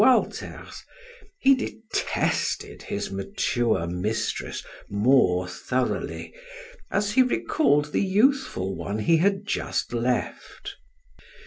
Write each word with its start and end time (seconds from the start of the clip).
Walter's, 0.01 0.83
he 1.37 1.53
detested 1.53 2.81
his 2.81 3.11
mature 3.11 3.85
mistress 3.85 4.63
more 4.89 5.47
thoroughly, 5.47 6.33
as 6.89 7.11
he 7.11 7.21
recalled 7.21 7.91
the 7.91 8.01
youthful 8.03 8.75
one 8.75 8.97
he 8.97 9.17
had 9.17 9.45
just 9.45 9.93
left. 9.93 10.75